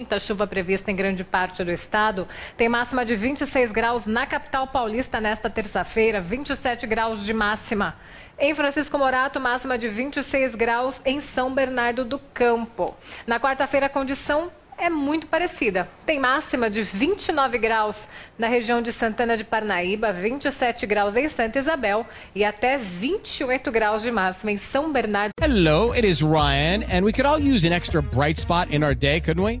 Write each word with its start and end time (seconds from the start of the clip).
Muita 0.00 0.18
chuva 0.18 0.46
prevista 0.46 0.90
em 0.90 0.96
grande 0.96 1.22
parte 1.22 1.62
do 1.62 1.70
estado. 1.70 2.26
Tem 2.56 2.70
máxima 2.70 3.04
de 3.04 3.14
26 3.14 3.70
graus 3.70 4.06
na 4.06 4.26
capital 4.26 4.66
paulista 4.66 5.20
nesta 5.20 5.50
terça-feira, 5.50 6.22
27 6.22 6.86
graus 6.86 7.22
de 7.22 7.34
máxima. 7.34 7.94
Em 8.38 8.54
Francisco 8.54 8.96
Morato, 8.96 9.38
máxima 9.38 9.76
de 9.76 9.88
26 9.88 10.54
graus 10.54 10.98
em 11.04 11.20
São 11.20 11.52
Bernardo 11.52 12.02
do 12.02 12.18
Campo. 12.18 12.96
Na 13.26 13.38
quarta-feira, 13.38 13.86
a 13.86 13.90
condição 13.90 14.50
é 14.80 14.88
muito 14.88 15.26
parecida. 15.26 15.86
Tem 16.06 16.18
máxima 16.18 16.70
de 16.70 16.82
29 16.82 17.58
graus 17.58 17.96
na 18.38 18.48
região 18.48 18.80
de 18.80 18.92
Santana 18.92 19.36
de 19.36 19.44
Parnaíba, 19.44 20.10
27 20.10 20.86
graus 20.86 21.14
em 21.14 21.28
Santa 21.28 21.58
Isabel 21.58 22.06
e 22.34 22.42
até 22.42 22.78
28 22.78 23.70
graus 23.70 24.00
de 24.00 24.10
máxima 24.10 24.52
em 24.52 24.56
São 24.56 24.90
Bernardo. 24.90 25.32
Hello, 25.38 25.92
it 25.92 26.06
is 26.06 26.22
Ryan, 26.22 26.82
and 26.90 27.04
we 27.04 27.12
could 27.12 27.26
all 27.26 27.38
use 27.38 27.66
an 27.66 27.74
extra 27.74 28.00
bright 28.00 28.40
spot 28.40 28.72
in 28.72 28.82
our 28.82 28.94
day, 28.94 29.20
couldn't 29.20 29.44
we? 29.44 29.60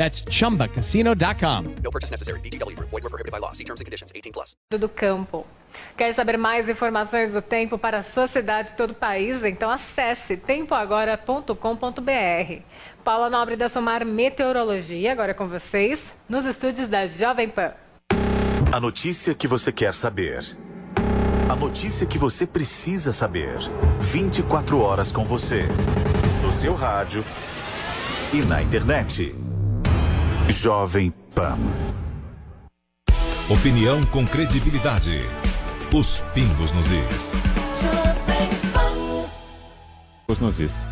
That's 0.00 0.24
chumbacasino.com. 0.30 1.74
No 1.84 1.90
purchase 1.90 2.10
necessary. 2.10 2.40
VGW 2.40 2.74
Group. 2.74 2.88
Void 2.88 3.02
were 3.02 3.10
prohibited 3.10 3.32
by 3.32 3.38
law. 3.38 3.52
See 3.52 3.64
terms 3.64 3.82
and 3.82 3.84
conditions. 3.84 4.10
18 4.14 4.32
plus. 4.32 4.56
do 4.70 4.88
campo. 4.88 5.46
Quer 5.94 6.14
saber 6.14 6.38
mais 6.38 6.70
informações 6.70 7.34
do 7.34 7.42
tempo 7.42 7.76
para 7.76 7.98
a 7.98 8.02
sua 8.02 8.26
cidade 8.26 8.70
e 8.70 8.76
todo 8.76 8.92
o 8.92 8.94
país? 8.94 9.44
Então 9.44 9.70
acesse 9.70 10.38
tempoagora.com.br. 10.38 12.62
Paula 13.04 13.28
Nobre 13.28 13.56
da 13.56 13.68
Somar 13.68 14.06
Meteorologia, 14.06 15.12
agora 15.12 15.34
com 15.34 15.46
vocês, 15.46 16.00
nos 16.26 16.46
estúdios 16.46 16.88
da 16.88 17.06
Jovem 17.06 17.50
Pan. 17.50 17.74
A 18.72 18.80
notícia 18.80 19.34
que 19.34 19.46
você 19.46 19.70
quer 19.70 19.92
saber. 19.92 20.40
A 21.50 21.54
notícia 21.54 22.06
que 22.06 22.16
você 22.16 22.46
precisa 22.46 23.12
saber. 23.12 23.58
24 24.00 24.80
horas 24.80 25.12
com 25.12 25.26
você. 25.26 25.64
No 26.42 26.50
seu 26.50 26.74
rádio 26.74 27.22
e 28.32 28.40
na 28.42 28.62
internet. 28.62 29.49
Jovem 30.50 31.12
Pan. 31.32 31.56
Opinião 33.48 34.04
com 34.06 34.26
credibilidade. 34.26 35.20
Os 35.94 36.20
pingos 36.34 36.72
nos 36.72 36.90
is. 36.90 37.34
Os 40.26 40.40
nos 40.40 40.58
is. 40.58 40.84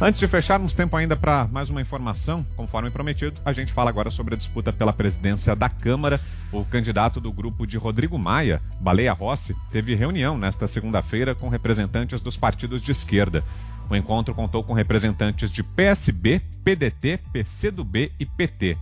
Antes 0.00 0.20
de 0.20 0.28
fecharmos 0.28 0.74
tempo 0.74 0.96
ainda 0.96 1.16
para 1.16 1.48
mais 1.50 1.70
uma 1.70 1.80
informação, 1.80 2.46
conforme 2.56 2.88
prometido, 2.88 3.40
a 3.44 3.52
gente 3.52 3.72
fala 3.72 3.90
agora 3.90 4.12
sobre 4.12 4.34
a 4.34 4.38
disputa 4.38 4.72
pela 4.72 4.92
presidência 4.92 5.56
da 5.56 5.68
Câmara. 5.68 6.20
O 6.52 6.64
candidato 6.64 7.20
do 7.20 7.32
grupo 7.32 7.66
de 7.66 7.76
Rodrigo 7.76 8.16
Maia, 8.16 8.62
Baleia 8.80 9.12
Rossi, 9.12 9.56
teve 9.72 9.96
reunião 9.96 10.38
nesta 10.38 10.68
segunda-feira 10.68 11.34
com 11.34 11.48
representantes 11.48 12.20
dos 12.20 12.36
partidos 12.36 12.80
de 12.80 12.92
esquerda. 12.92 13.42
O 13.90 13.96
encontro 13.96 14.34
contou 14.34 14.62
com 14.62 14.74
representantes 14.74 15.50
de 15.50 15.62
PSB, 15.62 16.40
PDT, 16.62 17.20
PCdoB 17.32 18.12
e 18.18 18.26
PT. 18.26 18.76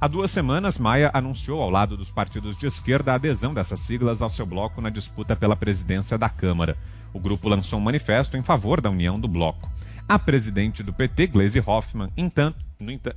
Há 0.00 0.06
duas 0.06 0.30
semanas, 0.30 0.78
Maia 0.78 1.10
anunciou 1.12 1.60
ao 1.60 1.70
lado 1.70 1.96
dos 1.96 2.10
partidos 2.10 2.56
de 2.56 2.66
esquerda 2.66 3.12
a 3.12 3.14
adesão 3.14 3.54
dessas 3.54 3.80
siglas 3.80 4.22
ao 4.22 4.30
seu 4.30 4.44
bloco 4.44 4.80
na 4.80 4.90
disputa 4.90 5.34
pela 5.34 5.56
presidência 5.56 6.16
da 6.18 6.28
Câmara. 6.28 6.76
O 7.12 7.18
grupo 7.18 7.48
lançou 7.48 7.78
um 7.78 7.82
manifesto 7.82 8.36
em 8.36 8.42
favor 8.42 8.80
da 8.80 8.90
união 8.90 9.18
do 9.18 9.26
bloco. 9.26 9.70
A 10.06 10.18
presidente 10.18 10.82
do 10.82 10.92
PT, 10.92 11.28
Gleisi 11.28 11.62
Hoffmann, 11.64 12.10
entanto, 12.16 12.58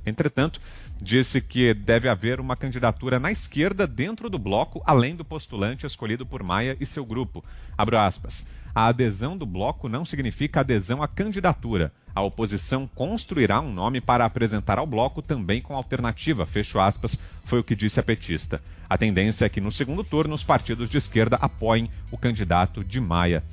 entretanto, 0.06 0.60
disse 1.00 1.40
que 1.40 1.74
deve 1.74 2.08
haver 2.08 2.40
uma 2.40 2.56
candidatura 2.56 3.20
na 3.20 3.30
esquerda 3.30 3.86
dentro 3.86 4.30
do 4.30 4.38
bloco, 4.38 4.82
além 4.86 5.14
do 5.14 5.24
postulante 5.24 5.84
escolhido 5.84 6.24
por 6.24 6.42
Maia 6.42 6.76
e 6.80 6.86
seu 6.86 7.04
grupo. 7.04 7.44
Abro 7.76 7.98
aspas. 7.98 8.46
A 8.74 8.86
adesão 8.86 9.36
do 9.36 9.46
bloco 9.46 9.88
não 9.88 10.04
significa 10.04 10.60
adesão 10.60 11.02
à 11.02 11.08
candidatura. 11.08 11.92
A 12.14 12.22
oposição 12.22 12.88
construirá 12.94 13.60
um 13.60 13.72
nome 13.72 14.00
para 14.00 14.24
apresentar 14.24 14.78
ao 14.78 14.86
bloco 14.86 15.22
também 15.22 15.60
com 15.60 15.74
alternativa, 15.74 16.46
fecho 16.46 16.78
aspas, 16.78 17.18
foi 17.44 17.60
o 17.60 17.64
que 17.64 17.76
disse 17.76 18.00
a 18.00 18.02
petista. 18.02 18.60
A 18.88 18.98
tendência 18.98 19.44
é 19.44 19.48
que 19.48 19.60
no 19.60 19.70
segundo 19.70 20.02
turno 20.02 20.34
os 20.34 20.42
partidos 20.42 20.90
de 20.90 20.98
esquerda 20.98 21.36
apoiem 21.40 21.90
o 22.10 22.18
candidato 22.18 22.82
de 22.82 23.00
Maia. 23.00 23.44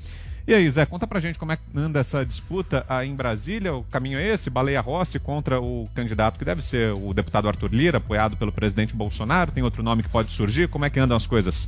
E 0.47 0.53
aí, 0.53 0.69
Zé, 0.69 0.85
conta 0.85 1.07
pra 1.07 1.19
gente 1.19 1.39
como 1.39 1.51
é 1.51 1.57
que 1.57 1.63
anda 1.75 1.99
essa 1.99 2.23
disputa 2.23 2.85
aí 2.87 3.09
em 3.09 3.15
Brasília. 3.15 3.73
O 3.73 3.83
caminho 3.83 4.19
é 4.19 4.27
esse? 4.27 4.49
Baleia 4.49 4.79
Rossi 4.79 5.19
contra 5.19 5.59
o 5.59 5.89
candidato 5.95 6.37
que 6.37 6.45
deve 6.45 6.61
ser 6.61 6.93
o 6.93 7.15
deputado 7.15 7.47
Arthur 7.47 7.73
Lira, 7.73 7.97
apoiado 7.97 8.37
pelo 8.37 8.51
presidente 8.51 8.95
Bolsonaro. 8.95 9.51
Tem 9.51 9.63
outro 9.63 9.81
nome 9.81 10.03
que 10.03 10.09
pode 10.09 10.31
surgir? 10.31 10.67
Como 10.67 10.85
é 10.85 10.89
que 10.89 10.99
andam 10.99 11.17
as 11.17 11.25
coisas? 11.25 11.67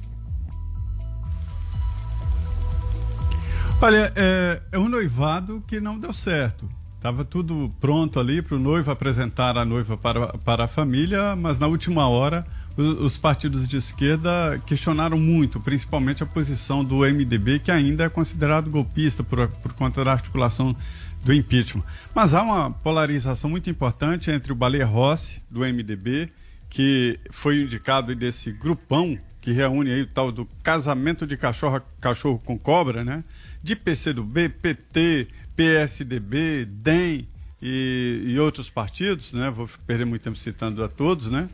Olha, 3.80 4.12
é, 4.16 4.62
é 4.72 4.80
um 4.80 4.90
noivado 4.90 5.64
que 5.68 5.80
não 5.80 6.00
deu 6.00 6.12
certo. 6.12 6.68
Estava 6.96 7.24
tudo 7.24 7.72
pronto 7.80 8.20
ali 8.20 8.42
para 8.42 8.56
o 8.56 8.60
noivo 8.60 8.90
apresentar 8.90 9.56
a 9.56 9.64
noiva 9.64 9.96
para, 9.96 10.30
para 10.40 10.64
a 10.64 10.68
família, 10.68 11.36
mas 11.36 11.60
na 11.60 11.68
última 11.68 12.08
hora 12.08 12.46
os, 12.76 12.88
os, 13.00 13.18
partidos 13.18 13.68
de 13.68 13.78
esquerda 13.78 14.60
questionaram 14.66 15.20
muito, 15.20 15.60
principalmente 15.60 16.24
a 16.24 16.26
posição 16.26 16.84
do 16.84 16.98
MDB, 16.98 17.60
que 17.60 17.70
ainda 17.70 18.06
é 18.06 18.10
considerado 18.10 18.68
golpista 18.68 19.24
por, 19.24 19.48
por 19.48 19.74
conta 19.74 20.04
da 20.04 20.12
articulação 20.12 20.76
do 21.24 21.32
impeachment. 21.32 21.84
Mas 22.16 22.34
há 22.34 22.42
uma 22.42 22.72
polarização 22.72 23.48
muito 23.48 23.70
importante 23.70 24.32
entre 24.32 24.52
o 24.52 24.56
Baleia 24.56 24.88
Rossi, 24.88 25.40
do 25.52 25.60
MDB, 25.60 26.32
que 26.68 27.20
foi 27.30 27.62
indicado 27.62 28.16
desse 28.16 28.52
grupão 28.52 29.20
que 29.42 29.52
reúne 29.52 29.92
aí 29.92 30.02
o 30.02 30.08
tal 30.08 30.32
do 30.32 30.46
casamento 30.64 31.26
de 31.26 31.38
cachorro, 31.38 31.82
cachorro 32.02 32.42
com 32.44 32.58
cobra, 32.58 33.04
né? 33.04 33.24
De 33.64 33.76
PCdoB, 33.76 34.50
PT, 34.50 35.28
PSDB, 35.56 36.66
DEM 36.66 37.28
e, 37.62 38.24
e 38.26 38.40
outros 38.40 38.70
partidos, 38.70 39.34
né? 39.34 39.50
Vou 39.50 39.70
perder 39.86 40.06
muito 40.06 40.22
tempo 40.22 40.38
citando 40.38 40.84
a 40.84 40.88
todos, 40.88 41.30
né? 41.30 41.50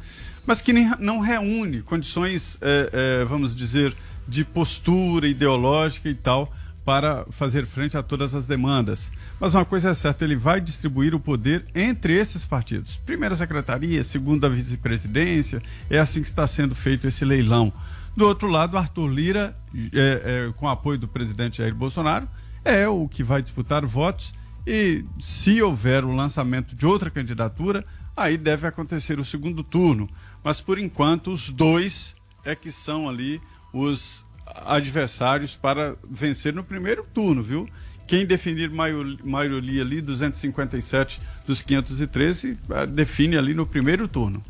Mas 0.45 0.59
que 0.59 0.73
nem, 0.73 0.91
não 0.99 1.19
reúne 1.19 1.81
condições, 1.81 2.57
é, 2.61 3.21
é, 3.21 3.25
vamos 3.25 3.55
dizer, 3.55 3.95
de 4.27 4.43
postura 4.43 5.27
ideológica 5.27 6.09
e 6.09 6.15
tal 6.15 6.51
para 6.85 7.25
fazer 7.31 7.65
frente 7.65 7.97
a 7.97 8.03
todas 8.03 8.35
as 8.35 8.45
demandas. 8.45 9.11
Mas 9.39 9.55
uma 9.55 9.65
coisa 9.65 9.89
é 9.89 9.93
certa, 9.93 10.23
ele 10.23 10.35
vai 10.35 10.59
distribuir 10.59 11.15
o 11.15 11.19
poder 11.19 11.65
entre 11.73 12.13
esses 12.13 12.45
partidos. 12.45 12.97
Primeira 13.05 13.35
secretaria, 13.35 14.03
segunda 14.03 14.49
vice-presidência, 14.49 15.61
é 15.89 15.99
assim 15.99 16.21
que 16.21 16.27
está 16.27 16.45
sendo 16.45 16.75
feito 16.75 17.07
esse 17.07 17.23
leilão. 17.23 17.71
Do 18.15 18.27
outro 18.27 18.47
lado, 18.47 18.77
Arthur 18.77 19.07
Lira, 19.07 19.57
é, 19.93 20.47
é, 20.49 20.53
com 20.55 20.67
apoio 20.67 20.99
do 20.99 21.07
presidente 21.07 21.57
Jair 21.57 21.73
Bolsonaro, 21.73 22.27
é 22.63 22.87
o 22.87 23.07
que 23.07 23.23
vai 23.23 23.41
disputar 23.41 23.85
votos 23.85 24.33
e 24.65 25.03
se 25.19 25.61
houver 25.61 26.05
o 26.05 26.15
lançamento 26.15 26.75
de 26.75 26.85
outra 26.85 27.09
candidatura, 27.09 27.85
aí 28.15 28.37
deve 28.37 28.67
acontecer 28.67 29.19
o 29.19 29.25
segundo 29.25 29.63
turno. 29.63 30.09
Mas 30.43 30.61
por 30.61 30.77
enquanto, 30.77 31.31
os 31.31 31.49
dois 31.49 32.15
é 32.45 32.55
que 32.55 32.71
são 32.71 33.09
ali 33.09 33.41
os 33.73 34.25
adversários 34.45 35.55
para 35.55 35.95
vencer 36.09 36.53
no 36.53 36.63
primeiro 36.63 37.05
turno, 37.13 37.41
viu? 37.41 37.69
Quem 38.05 38.25
definir 38.25 38.69
maioria 38.69 39.81
ali, 39.81 40.01
257 40.01 41.21
dos 41.47 41.61
513, 41.61 42.57
eh, 42.69 42.85
define 42.85 43.37
ali 43.37 43.53
no 43.53 43.65
primeiro 43.65 44.07
turno. 44.07 44.43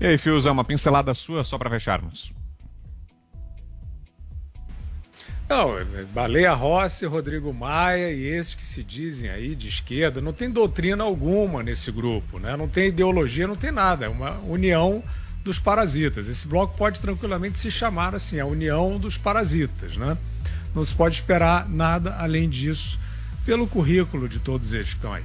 E 0.00 0.06
aí, 0.06 0.16
Fiuza, 0.16 0.50
uma 0.50 0.64
pincelada 0.64 1.12
sua 1.12 1.44
só 1.44 1.58
para 1.58 1.68
fecharmos. 1.68 2.32
Não, 5.50 5.74
Baleia 6.14 6.54
Rossi, 6.54 7.04
Rodrigo 7.06 7.52
Maia 7.52 8.12
e 8.12 8.24
esses 8.24 8.54
que 8.54 8.64
se 8.64 8.84
dizem 8.84 9.28
aí 9.28 9.56
de 9.56 9.66
esquerda, 9.66 10.20
não 10.20 10.32
tem 10.32 10.48
doutrina 10.48 11.02
alguma 11.02 11.60
nesse 11.60 11.90
grupo, 11.90 12.38
né? 12.38 12.56
Não 12.56 12.68
tem 12.68 12.86
ideologia, 12.86 13.48
não 13.48 13.56
tem 13.56 13.72
nada. 13.72 14.06
É 14.06 14.08
uma 14.08 14.38
união 14.38 15.02
dos 15.42 15.58
parasitas. 15.58 16.28
Esse 16.28 16.46
bloco 16.46 16.76
pode 16.76 17.00
tranquilamente 17.00 17.58
se 17.58 17.70
chamar 17.70 18.14
assim, 18.14 18.38
a 18.38 18.46
união 18.46 18.98
dos 18.98 19.16
parasitas, 19.16 19.96
né? 19.96 20.16
não 20.74 20.84
se 20.84 20.94
pode 20.94 21.16
esperar 21.16 21.68
nada 21.68 22.14
além 22.16 22.48
disso, 22.48 22.98
pelo 23.44 23.66
currículo 23.66 24.28
de 24.28 24.38
todos 24.38 24.72
eles 24.72 24.90
que 24.90 24.96
estão 24.96 25.12
aí. 25.12 25.24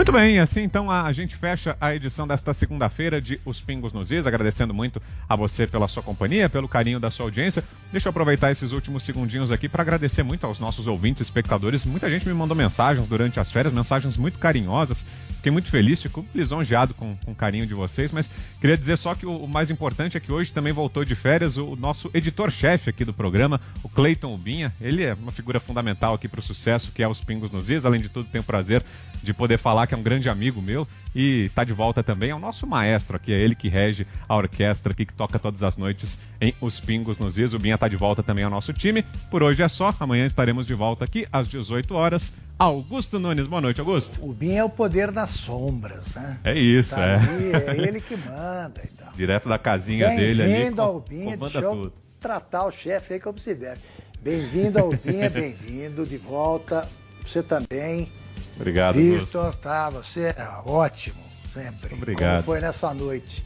Muito 0.00 0.12
bem, 0.12 0.38
assim 0.38 0.62
então 0.62 0.90
a 0.90 1.12
gente 1.12 1.36
fecha 1.36 1.76
a 1.78 1.94
edição 1.94 2.26
desta 2.26 2.54
segunda-feira 2.54 3.20
de 3.20 3.38
Os 3.44 3.60
Pingos 3.60 3.92
nos 3.92 4.10
Is, 4.10 4.26
agradecendo 4.26 4.72
muito 4.72 5.00
a 5.28 5.36
você 5.36 5.66
pela 5.66 5.86
sua 5.88 6.02
companhia, 6.02 6.48
pelo 6.48 6.66
carinho 6.66 6.98
da 6.98 7.10
sua 7.10 7.26
audiência. 7.26 7.62
Deixa 7.92 8.08
eu 8.08 8.10
aproveitar 8.10 8.50
esses 8.50 8.72
últimos 8.72 9.02
segundinhos 9.02 9.52
aqui 9.52 9.68
para 9.68 9.82
agradecer 9.82 10.22
muito 10.22 10.46
aos 10.46 10.58
nossos 10.58 10.86
ouvintes, 10.86 11.20
espectadores. 11.20 11.84
Muita 11.84 12.08
gente 12.08 12.26
me 12.26 12.32
mandou 12.32 12.56
mensagens 12.56 13.06
durante 13.08 13.38
as 13.38 13.52
férias, 13.52 13.74
mensagens 13.74 14.16
muito 14.16 14.38
carinhosas. 14.38 15.04
Fiquei 15.36 15.52
muito 15.52 15.68
feliz, 15.68 16.00
fico 16.00 16.24
lisonjeado 16.34 16.94
com, 16.94 17.14
com 17.22 17.32
o 17.32 17.34
carinho 17.34 17.66
de 17.66 17.74
vocês, 17.74 18.10
mas 18.10 18.30
queria 18.58 18.78
dizer 18.78 18.96
só 18.96 19.14
que 19.14 19.26
o, 19.26 19.36
o 19.36 19.46
mais 19.46 19.68
importante 19.68 20.16
é 20.16 20.20
que 20.20 20.32
hoje 20.32 20.50
também 20.50 20.72
voltou 20.72 21.04
de 21.04 21.14
férias 21.14 21.58
o, 21.58 21.72
o 21.72 21.76
nosso 21.76 22.10
editor-chefe 22.14 22.88
aqui 22.88 23.04
do 23.04 23.12
programa, 23.12 23.60
o 23.82 23.88
Cleiton 23.88 24.34
Ubinha. 24.34 24.72
Ele 24.80 25.04
é 25.04 25.12
uma 25.12 25.30
figura 25.30 25.60
fundamental 25.60 26.14
aqui 26.14 26.26
para 26.26 26.40
o 26.40 26.42
sucesso 26.42 26.90
que 26.90 27.02
é 27.02 27.08
Os 27.08 27.22
Pingos 27.22 27.50
nos 27.50 27.68
Is. 27.68 27.84
Além 27.84 28.00
de 28.00 28.08
tudo, 28.08 28.30
tenho 28.30 28.40
o 28.40 28.46
prazer 28.46 28.82
de 29.22 29.34
poder 29.34 29.58
falar 29.58 29.89
que 29.90 29.94
é 29.94 29.98
um 29.98 30.02
grande 30.02 30.28
amigo 30.28 30.62
meu 30.62 30.86
e 31.14 31.42
está 31.46 31.64
de 31.64 31.72
volta 31.72 32.00
também. 32.02 32.30
É 32.30 32.34
o 32.34 32.38
nosso 32.38 32.64
maestro 32.64 33.16
aqui, 33.16 33.32
é 33.32 33.40
ele 33.40 33.56
que 33.56 33.68
rege 33.68 34.06
a 34.28 34.36
orquestra 34.36 34.92
aqui, 34.92 35.04
que 35.04 35.12
toca 35.12 35.36
todas 35.36 35.64
as 35.64 35.76
noites 35.76 36.16
em 36.40 36.54
Os 36.60 36.78
Pingos 36.78 37.18
nos 37.18 37.36
Is. 37.36 37.52
O 37.54 37.58
Binha 37.58 37.74
está 37.74 37.88
de 37.88 37.96
volta 37.96 38.22
também 38.22 38.44
ao 38.44 38.50
nosso 38.50 38.72
time. 38.72 39.04
Por 39.28 39.42
hoje 39.42 39.62
é 39.62 39.68
só, 39.68 39.92
amanhã 39.98 40.26
estaremos 40.26 40.64
de 40.64 40.74
volta 40.74 41.04
aqui 41.04 41.26
às 41.32 41.48
18 41.48 41.92
horas. 41.92 42.32
Augusto 42.56 43.18
Nunes, 43.18 43.48
boa 43.48 43.60
noite, 43.60 43.80
Augusto. 43.80 44.24
O 44.24 44.32
Binha 44.32 44.60
é 44.60 44.64
o 44.64 44.70
poder 44.70 45.10
das 45.10 45.30
sombras, 45.30 46.14
né? 46.14 46.38
É 46.44 46.56
isso, 46.56 46.94
tá 46.94 47.04
é. 47.04 47.16
Ali, 47.16 47.52
é 47.52 47.88
ele 47.88 48.00
que 48.00 48.16
manda 48.16 48.80
e 48.84 48.88
tal. 48.88 49.12
Direto 49.16 49.48
da 49.48 49.58
casinha 49.58 50.10
dele 50.10 50.42
ali. 50.42 50.52
Bem-vindo 50.52 50.82
ao 50.82 51.00
Binha, 51.00 51.36
deixa 51.36 51.58
eu 51.58 51.70
tudo. 51.72 51.92
tratar 52.20 52.64
o 52.66 52.70
chefe 52.70 53.14
aí 53.14 53.20
como 53.20 53.40
se 53.40 53.56
deve. 53.56 53.80
Bem-vindo 54.22 54.78
ao 54.78 54.90
Binha, 54.90 55.28
bem-vindo, 55.30 56.06
de 56.06 56.16
volta. 56.16 56.88
Você 57.26 57.42
também. 57.42 58.08
Obrigado. 58.56 58.96
Vitor, 58.96 59.54
tá, 59.54 59.90
você 59.90 60.34
é 60.36 60.48
ótimo, 60.64 61.22
sempre. 61.52 61.94
Obrigado. 61.94 62.32
Como 62.32 62.42
foi 62.44 62.60
nessa 62.60 62.92
noite. 62.92 63.44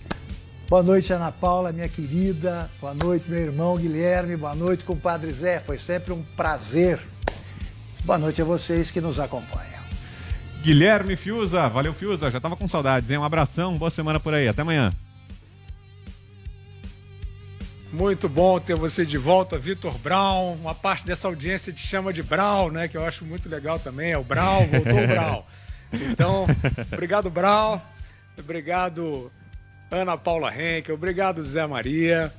Boa 0.68 0.82
noite, 0.82 1.12
Ana 1.12 1.30
Paula, 1.30 1.72
minha 1.72 1.88
querida. 1.88 2.70
Boa 2.80 2.94
noite, 2.94 3.30
meu 3.30 3.38
irmão 3.38 3.76
Guilherme. 3.76 4.36
Boa 4.36 4.54
noite, 4.54 4.84
compadre 4.84 5.30
Zé. 5.30 5.60
Foi 5.60 5.78
sempre 5.78 6.12
um 6.12 6.22
prazer. 6.36 7.00
Boa 8.04 8.18
noite 8.18 8.42
a 8.42 8.44
vocês 8.44 8.90
que 8.90 9.00
nos 9.00 9.18
acompanham. 9.20 9.82
Guilherme 10.62 11.14
Fiuza, 11.14 11.68
valeu 11.68 11.92
Fiuza, 11.92 12.30
já 12.30 12.40
tava 12.40 12.56
com 12.56 12.66
saudades, 12.66 13.10
hein? 13.10 13.18
Um 13.18 13.24
abração, 13.24 13.76
boa 13.76 13.90
semana 13.90 14.18
por 14.18 14.32
aí, 14.32 14.48
até 14.48 14.62
amanhã. 14.62 14.90
Muito 17.94 18.28
bom 18.28 18.58
ter 18.58 18.74
você 18.74 19.06
de 19.06 19.16
volta, 19.16 19.56
Vitor 19.56 19.96
Brown. 19.98 20.54
Uma 20.54 20.74
parte 20.74 21.06
dessa 21.06 21.28
audiência 21.28 21.72
te 21.72 21.86
chama 21.86 22.12
de 22.12 22.24
Brown, 22.24 22.68
né? 22.72 22.88
Que 22.88 22.96
eu 22.96 23.04
acho 23.06 23.24
muito 23.24 23.48
legal 23.48 23.78
também. 23.78 24.10
É 24.10 24.18
o 24.18 24.24
Brown, 24.24 24.66
voltou 24.66 25.04
o 25.04 25.06
Brown. 25.06 25.42
Então, 25.92 26.44
obrigado, 26.92 27.30
Brown. 27.30 27.80
Obrigado, 28.36 29.30
Ana 29.92 30.18
Paula 30.18 30.52
Henkel. 30.52 30.96
Obrigado, 30.96 31.40
Zé 31.44 31.64
Maria. 31.68 32.34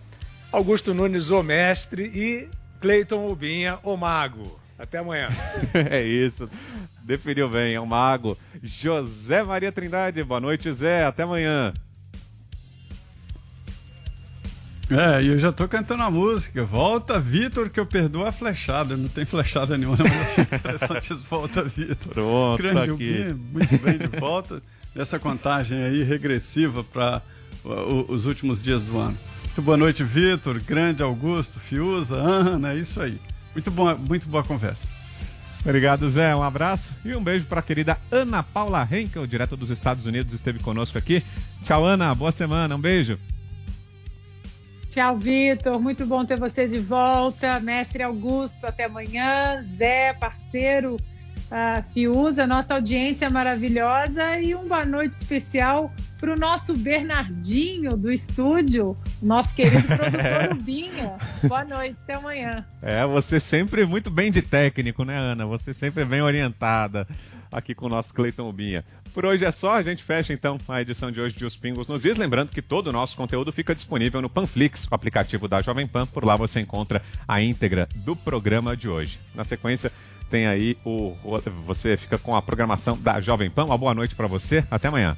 Augusto 0.52 0.94
Nunes, 0.94 1.30
o 1.30 1.42
mestre. 1.42 2.04
E 2.14 2.50
Cleiton 2.82 3.26
Ubinha, 3.32 3.80
o 3.82 3.96
mago. 3.96 4.60
Até 4.78 4.98
amanhã. 4.98 5.30
é 5.90 6.04
isso. 6.04 6.50
Definiu 7.02 7.48
bem, 7.48 7.76
é 7.76 7.80
um 7.80 7.86
mago. 7.86 8.38
José 8.62 9.42
Maria 9.42 9.72
Trindade, 9.72 10.22
boa 10.22 10.42
noite, 10.42 10.70
Zé. 10.74 11.06
Até 11.06 11.24
amanhã. 11.24 11.74
É, 14.90 15.24
e 15.24 15.28
eu 15.28 15.40
já 15.40 15.52
tô 15.52 15.68
cantando 15.68 16.04
a 16.04 16.12
música. 16.12 16.64
Volta, 16.64 17.20
Vitor, 17.20 17.70
que 17.70 17.80
eu 17.80 17.86
perdoo 17.86 18.26
a 18.26 18.32
flechada. 18.32 18.96
Não 18.96 19.08
tem 19.08 19.26
flechada 19.26 19.78
nenhuma, 19.78 19.98
achei 20.04 20.44
interessante 20.44 21.14
esse 21.14 21.24
Volta, 21.30 21.64
Vitor. 21.64 22.14
Pronto, 22.14 22.58
Grande 22.58 22.76
tá 22.76 22.84
aqui. 22.84 22.94
Ubinha, 22.94 23.40
muito 23.52 23.78
bem 23.84 23.98
de 23.98 24.20
volta. 24.20 24.62
Nessa 24.94 25.20
contagem 25.20 25.84
aí 25.84 26.04
regressiva 26.04 26.84
para 26.84 27.22
os 28.08 28.26
últimos 28.26 28.62
dias 28.62 28.84
do 28.84 28.98
ano. 28.98 29.18
Muito 29.44 29.62
boa 29.62 29.78
noite, 29.78 30.04
Vitor, 30.04 30.62
grande 30.62 31.02
Augusto, 31.02 31.60
Fiuza, 31.60 32.16
Ana, 32.16 32.74
é 32.74 32.78
isso 32.78 33.02
aí. 33.02 33.20
Muito, 33.54 33.72
bom, 33.72 33.96
muito 33.96 34.28
boa 34.28 34.44
conversa. 34.44 34.86
Obrigado, 35.64 36.10
Zé. 36.12 36.36
Um 36.36 36.44
abraço 36.44 36.94
e 37.04 37.16
um 37.16 37.24
beijo 37.24 37.46
para 37.46 37.60
a 37.60 37.64
querida 37.64 37.98
Ana 38.12 38.44
Paula 38.44 38.88
Henkel, 38.90 39.26
direto 39.26 39.58
dos 39.58 39.72
Estados 39.72 40.06
Unidos, 40.06 40.34
esteve 40.34 40.60
conosco 40.60 40.98
aqui. 40.98 41.24
Tchau, 41.64 41.84
Ana. 41.86 42.14
Boa 42.14 42.32
semana. 42.32 42.76
Um 42.76 42.80
beijo. 42.80 43.18
Tchau, 44.96 45.18
Vitor. 45.18 45.78
Muito 45.78 46.06
bom 46.06 46.24
ter 46.24 46.40
você 46.40 46.70
de 46.70 46.80
volta. 46.80 47.60
Mestre 47.60 48.02
Augusto, 48.02 48.66
até 48.66 48.86
amanhã. 48.86 49.62
Zé, 49.64 50.14
parceiro, 50.14 50.96
uh, 50.96 51.84
Fiuza, 51.94 52.48
nossa 52.48 52.76
audiência 52.76 53.30
maravilhosa. 53.30 54.40
E 54.40 54.56
uma 54.56 54.64
boa 54.64 54.86
noite 54.86 55.12
especial 55.12 55.94
para 56.18 56.32
o 56.32 56.40
nosso 56.40 56.74
Bernardinho 56.78 57.98
do 57.98 58.10
estúdio, 58.10 58.96
nosso 59.22 59.54
querido 59.54 59.86
produtor 59.86 60.48
Rubinha. 60.56 61.18
Boa 61.44 61.66
noite, 61.66 62.00
até 62.02 62.14
amanhã. 62.14 62.66
É, 62.82 63.06
você 63.06 63.38
sempre 63.38 63.86
muito 63.86 64.10
bem 64.10 64.32
de 64.32 64.42
técnico, 64.42 65.04
né, 65.04 65.18
Ana? 65.18 65.46
Você 65.46 65.74
sempre 65.74 66.06
bem 66.06 66.22
orientada 66.22 67.06
aqui 67.52 67.76
com 67.76 67.88
o 67.88 67.90
nosso 67.90 68.14
Cleiton 68.14 68.48
Ubinha. 68.48 68.86
Por 69.16 69.26
hoje 69.26 69.46
é 69.46 69.52
só, 69.54 69.76
a 69.76 69.82
gente 69.82 70.04
fecha 70.04 70.34
então 70.34 70.58
a 70.68 70.82
edição 70.82 71.10
de 71.10 71.22
hoje 71.22 71.34
de 71.34 71.46
Os 71.46 71.56
Pingos 71.56 71.88
nos 71.88 72.04
Is. 72.04 72.18
Lembrando 72.18 72.50
que 72.50 72.62
todo 72.62 72.88
o 72.88 72.92
nosso 72.92 73.16
conteúdo 73.16 73.50
fica 73.50 73.74
disponível 73.74 74.22
no 74.22 74.30
Panflix, 74.30 74.86
o 74.92 74.94
aplicativo 74.94 75.48
da 75.48 75.62
Jovem 75.62 75.88
Pan. 75.88 76.06
Por 76.06 76.26
lá 76.26 76.36
você 76.36 76.60
encontra 76.60 77.02
a 77.26 77.42
íntegra 77.42 77.88
do 77.96 78.14
programa 78.14 78.76
de 78.76 78.90
hoje. 78.90 79.18
Na 79.34 79.46
sequência, 79.46 79.90
tem 80.30 80.48
aí 80.48 80.78
o. 80.84 81.16
Você 81.66 81.96
fica 81.96 82.18
com 82.18 82.36
a 82.36 82.42
programação 82.42 82.98
da 82.98 83.22
Jovem 83.22 83.50
Pan. 83.50 83.64
Uma 83.64 83.78
boa 83.78 83.94
noite 83.94 84.14
para 84.16 84.28
você. 84.28 84.66
Até 84.70 84.90
amanhã. 84.90 85.16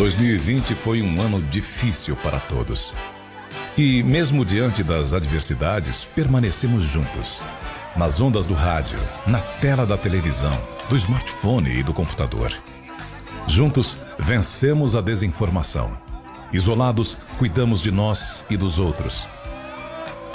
2020 0.00 0.74
foi 0.76 1.02
um 1.02 1.20
ano 1.20 1.42
difícil 1.42 2.16
para 2.16 2.40
todos. 2.40 2.94
E, 3.76 4.02
mesmo 4.02 4.46
diante 4.46 4.82
das 4.82 5.12
adversidades, 5.12 6.04
permanecemos 6.04 6.84
juntos. 6.84 7.42
Nas 7.94 8.18
ondas 8.18 8.46
do 8.46 8.54
rádio, 8.54 8.98
na 9.26 9.40
tela 9.60 9.84
da 9.84 9.98
televisão, 9.98 10.58
do 10.88 10.96
smartphone 10.96 11.68
e 11.68 11.82
do 11.82 11.92
computador. 11.92 12.50
Juntos, 13.46 13.98
vencemos 14.18 14.96
a 14.96 15.02
desinformação. 15.02 15.92
Isolados, 16.50 17.18
cuidamos 17.36 17.82
de 17.82 17.90
nós 17.90 18.42
e 18.48 18.56
dos 18.56 18.78
outros. 18.78 19.26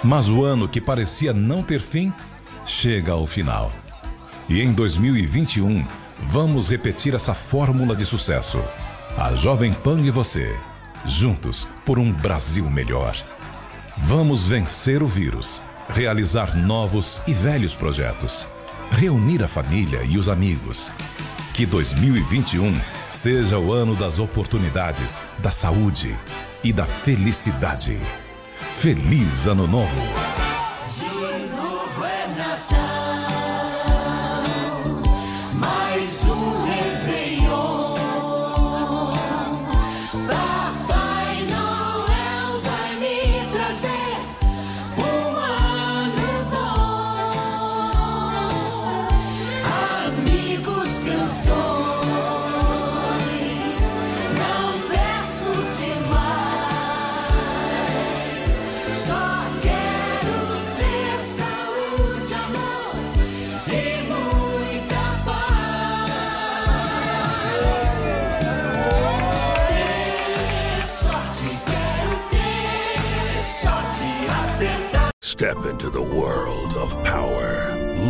Mas 0.04 0.30
o 0.30 0.46
ano 0.46 0.68
que 0.68 0.80
parecia 0.80 1.34
não 1.34 1.64
ter 1.64 1.82
fim, 1.82 2.14
chega 2.68 3.14
ao 3.14 3.26
final. 3.26 3.72
E 4.48 4.62
em 4.62 4.72
2021, 4.72 5.84
vamos 6.22 6.70
repetir 6.70 7.16
essa 7.16 7.34
fórmula 7.34 7.96
de 7.96 8.06
sucesso. 8.06 8.64
A 9.18 9.34
Jovem 9.34 9.72
Pan 9.72 10.02
e 10.02 10.12
você, 10.12 10.58
juntos 11.06 11.66
por 11.86 11.98
um 11.98 12.12
Brasil 12.12 12.70
melhor. 12.70 13.16
Vamos 13.98 14.44
vencer 14.44 15.02
o 15.02 15.08
vírus, 15.08 15.64
realizar 15.88 16.54
novos 16.54 17.22
e 17.26 17.34
velhos 17.34 17.74
projetos, 17.74 18.46
reunir 18.92 19.42
a 19.42 19.48
família 19.48 20.04
e 20.04 20.18
os 20.18 20.28
amigos. 20.28 20.92
Que 21.54 21.66
2021 21.66 22.76
seja 23.10 23.58
o 23.58 23.72
ano 23.72 23.96
das 23.96 24.20
oportunidades, 24.20 25.22
da 25.40 25.50
saúde 25.50 26.14
e 26.62 26.74
da 26.74 26.84
felicidade. 26.84 27.98
Feliz 28.80 29.48
Ano 29.48 29.66
Novo. 29.66 30.25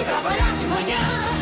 trabalhar 0.00 0.54
de 0.54 0.66
manhã. 0.66 1.41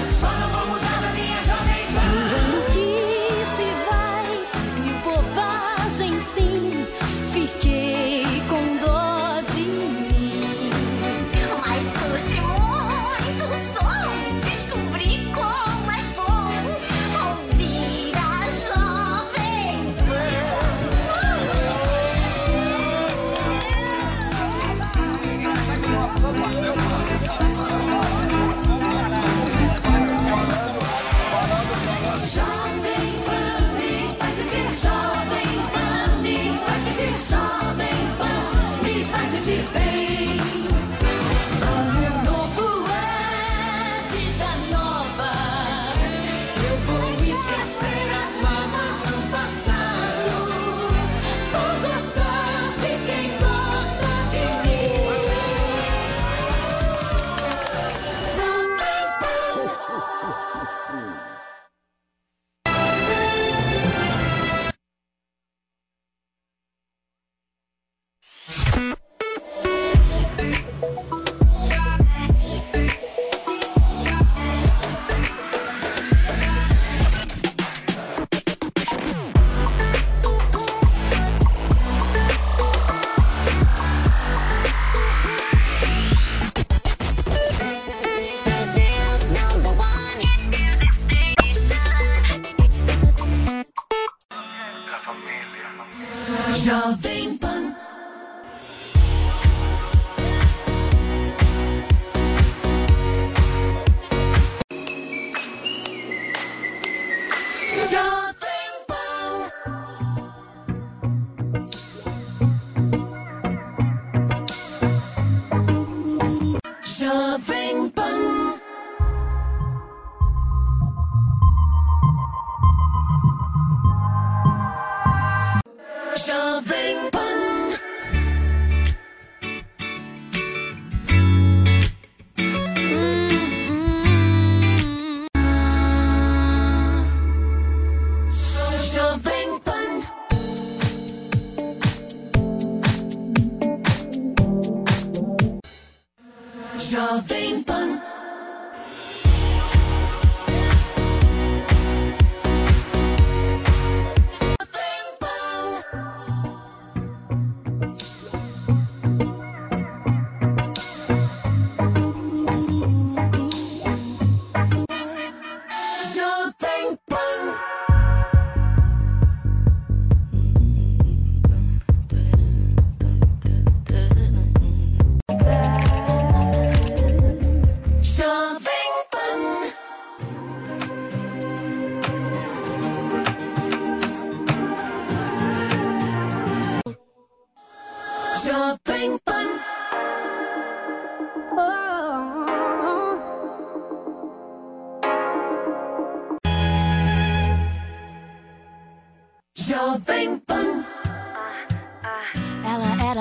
Jovem 147.10 147.64
Pan. 147.64 148.09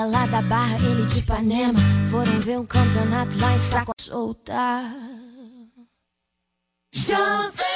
era 0.00 0.06
lá 0.06 0.26
da 0.26 0.40
Barra, 0.40 0.78
ele 0.78 1.04
de 1.06 1.18
Ipanema. 1.18 1.78
Foram 2.10 2.40
ver 2.40 2.58
um 2.58 2.64
campeonato 2.64 3.36
lá 3.38 3.52
em 3.52 3.58
Saco 3.58 3.92
solta. 4.00 4.94
Jovem 6.94 7.69